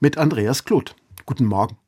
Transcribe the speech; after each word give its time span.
mit 0.00 0.18
Andreas 0.18 0.64
Kloth. 0.64 0.94
Guten 1.24 1.46
Morgen. 1.46 1.78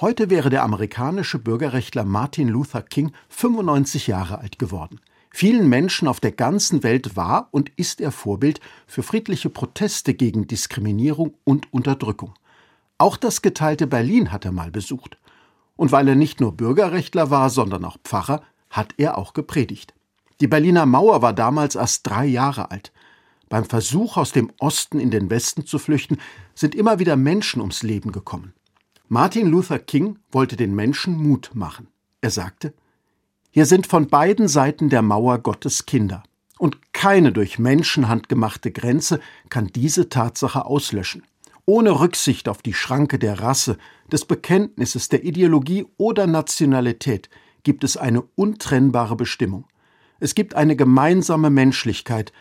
Heute 0.00 0.30
wäre 0.30 0.50
der 0.50 0.62
amerikanische 0.62 1.38
Bürgerrechtler 1.38 2.04
Martin 2.04 2.48
Luther 2.48 2.82
King 2.82 3.12
95 3.28 4.06
Jahre 4.06 4.38
alt 4.38 4.58
geworden. 4.58 5.00
Vielen 5.30 5.68
Menschen 5.68 6.08
auf 6.08 6.20
der 6.20 6.32
ganzen 6.32 6.82
Welt 6.82 7.16
war 7.16 7.48
und 7.50 7.70
ist 7.76 8.00
er 8.00 8.12
Vorbild 8.12 8.60
für 8.86 9.02
friedliche 9.02 9.50
Proteste 9.50 10.14
gegen 10.14 10.46
Diskriminierung 10.46 11.34
und 11.44 11.72
Unterdrückung. 11.72 12.34
Auch 12.98 13.16
das 13.16 13.42
geteilte 13.42 13.86
Berlin 13.86 14.32
hat 14.32 14.44
er 14.44 14.52
mal 14.52 14.70
besucht. 14.70 15.18
Und 15.76 15.92
weil 15.92 16.08
er 16.08 16.14
nicht 16.14 16.40
nur 16.40 16.56
Bürgerrechtler 16.56 17.30
war, 17.30 17.50
sondern 17.50 17.84
auch 17.84 17.98
Pfarrer, 18.04 18.42
hat 18.70 18.94
er 18.96 19.18
auch 19.18 19.32
gepredigt. 19.34 19.92
Die 20.40 20.46
Berliner 20.46 20.86
Mauer 20.86 21.20
war 21.20 21.32
damals 21.32 21.74
erst 21.74 22.06
drei 22.06 22.26
Jahre 22.26 22.70
alt. 22.70 22.92
Beim 23.48 23.64
Versuch, 23.64 24.16
aus 24.16 24.32
dem 24.32 24.50
Osten 24.58 24.98
in 24.98 25.10
den 25.10 25.30
Westen 25.30 25.66
zu 25.66 25.78
flüchten, 25.78 26.18
sind 26.54 26.74
immer 26.74 26.98
wieder 26.98 27.16
Menschen 27.16 27.60
ums 27.60 27.82
Leben 27.82 28.12
gekommen. 28.12 28.54
Martin 29.08 29.48
Luther 29.48 29.78
King 29.78 30.18
wollte 30.32 30.56
den 30.56 30.74
Menschen 30.74 31.16
Mut 31.16 31.50
machen. 31.54 31.88
Er 32.20 32.30
sagte, 32.30 32.72
hier 33.50 33.66
sind 33.66 33.86
von 33.86 34.08
beiden 34.08 34.48
Seiten 34.48 34.88
der 34.88 35.02
Mauer 35.02 35.38
Gottes 35.38 35.86
Kinder. 35.86 36.24
Und 36.58 36.92
keine 36.92 37.30
durch 37.30 37.58
Menschenhand 37.58 38.28
gemachte 38.28 38.72
Grenze 38.72 39.20
kann 39.48 39.68
diese 39.68 40.08
Tatsache 40.08 40.64
auslöschen. 40.64 41.22
Ohne 41.66 42.00
Rücksicht 42.00 42.48
auf 42.48 42.62
die 42.62 42.74
Schranke 42.74 43.18
der 43.18 43.40
Rasse, 43.40 43.78
des 44.10 44.24
Bekenntnisses, 44.24 45.08
der 45.08 45.24
Ideologie 45.24 45.86
oder 45.96 46.26
Nationalität 46.26 47.30
gibt 47.62 47.84
es 47.84 47.96
eine 47.96 48.22
untrennbare 48.34 49.16
Bestimmung. 49.16 49.66
Es 50.20 50.34
gibt 50.34 50.54
eine 50.54 50.76
gemeinsame 50.76 51.50
Menschlichkeit, 51.50 52.32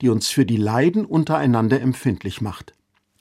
die 0.00 0.08
uns 0.08 0.28
für 0.28 0.46
die 0.46 0.56
Leiden 0.56 1.04
untereinander 1.04 1.80
empfindlich 1.80 2.40
macht. 2.40 2.74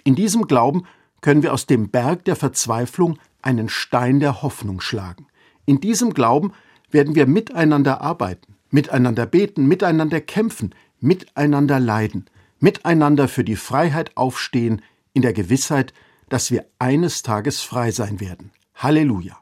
In 0.03 0.15
diesem 0.15 0.47
Glauben 0.47 0.83
können 1.21 1.43
wir 1.43 1.53
aus 1.53 1.65
dem 1.65 1.89
Berg 1.89 2.25
der 2.25 2.35
Verzweiflung 2.35 3.19
einen 3.41 3.69
Stein 3.69 4.19
der 4.19 4.41
Hoffnung 4.41 4.81
schlagen. 4.81 5.27
In 5.65 5.79
diesem 5.79 6.13
Glauben 6.13 6.53
werden 6.91 7.15
wir 7.15 7.27
miteinander 7.27 8.01
arbeiten, 8.01 8.55
miteinander 8.69 9.25
beten, 9.25 9.67
miteinander 9.67 10.21
kämpfen, 10.21 10.73
miteinander 10.99 11.79
leiden, 11.79 12.25
miteinander 12.59 13.27
für 13.27 13.43
die 13.43 13.55
Freiheit 13.55 14.15
aufstehen, 14.17 14.81
in 15.13 15.21
der 15.21 15.33
Gewissheit, 15.33 15.93
dass 16.29 16.51
wir 16.51 16.65
eines 16.77 17.23
Tages 17.23 17.61
frei 17.61 17.91
sein 17.91 18.19
werden. 18.19 18.51
Halleluja. 18.75 19.37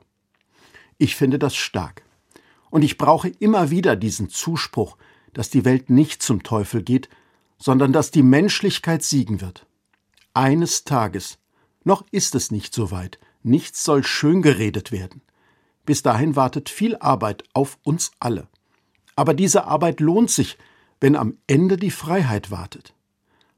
Ich 0.98 1.16
finde 1.16 1.38
das 1.38 1.56
stark. 1.56 2.04
Und 2.70 2.82
ich 2.82 2.98
brauche 2.98 3.30
immer 3.40 3.70
wieder 3.70 3.96
diesen 3.96 4.30
Zuspruch, 4.30 4.98
dass 5.34 5.50
die 5.50 5.66
Welt 5.66 5.90
nicht 5.90 6.24
zum 6.24 6.44
Teufel 6.44 6.82
geht, 6.82 7.10
sondern 7.58 7.94
dass 7.94 8.12
die 8.12 8.24
Menschlichkeit 8.24 9.04
siegen 9.04 9.42
wird. 9.42 9.66
Eines 10.34 10.84
Tages, 10.84 11.40
noch 11.84 12.06
ist 12.12 12.36
es 12.36 12.52
nicht 12.52 12.74
so 12.74 12.92
weit, 12.92 13.20
nichts 13.44 13.84
soll 13.84 14.04
schön 14.04 14.42
geredet 14.42 14.92
werden. 14.92 15.22
Bis 15.86 16.04
dahin 16.04 16.36
wartet 16.36 16.70
viel 16.70 16.98
Arbeit 16.98 17.44
auf 17.54 17.80
uns 17.84 18.12
alle. 18.20 18.48
Aber 19.16 19.34
diese 19.34 19.66
Arbeit 19.66 20.00
lohnt 20.00 20.30
sich, 20.30 20.58
wenn 21.00 21.16
am 21.16 21.38
Ende 21.48 21.78
die 21.78 21.92
Freiheit 21.92 22.52
wartet. 22.52 22.94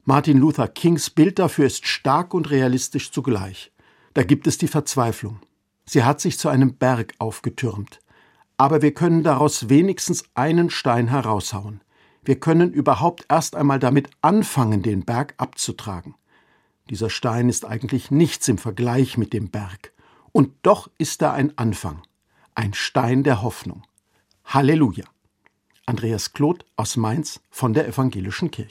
Martin 0.04 0.38
Luther 0.38 0.68
Kings 0.68 1.10
Bild 1.10 1.38
dafür 1.38 1.66
ist 1.66 1.86
stark 1.86 2.32
und 2.32 2.50
realistisch 2.50 3.10
zugleich. 3.10 3.72
Da 4.14 4.22
gibt 4.22 4.46
es 4.46 4.58
die 4.58 4.68
Verzweiflung. 4.68 5.40
Sie 5.84 6.04
hat 6.04 6.20
sich 6.20 6.38
zu 6.38 6.48
einem 6.48 6.76
Berg 6.76 7.14
aufgetürmt. 7.18 8.00
Aber 8.56 8.80
wir 8.80 8.94
können 8.94 9.22
daraus 9.22 9.68
wenigstens 9.68 10.24
einen 10.34 10.70
Stein 10.70 11.08
heraushauen. 11.08 11.80
Wir 12.22 12.38
können 12.38 12.72
überhaupt 12.72 13.26
erst 13.28 13.56
einmal 13.56 13.78
damit 13.78 14.10
anfangen, 14.20 14.82
den 14.82 15.04
Berg 15.04 15.34
abzutragen. 15.38 16.14
Dieser 16.90 17.08
Stein 17.08 17.48
ist 17.48 17.64
eigentlich 17.64 18.10
nichts 18.10 18.48
im 18.48 18.58
Vergleich 18.58 19.16
mit 19.16 19.32
dem 19.32 19.50
Berg. 19.50 19.92
Und 20.32 20.52
doch 20.62 20.90
ist 20.98 21.22
er 21.22 21.32
ein 21.32 21.56
Anfang, 21.56 22.02
ein 22.54 22.74
Stein 22.74 23.22
der 23.22 23.42
Hoffnung. 23.42 23.82
Halleluja. 24.44 25.04
Andreas 25.86 26.32
Kloth 26.32 26.64
aus 26.76 26.96
Mainz 26.96 27.40
von 27.50 27.72
der 27.72 27.88
Evangelischen 27.88 28.50
Kirche. 28.50 28.68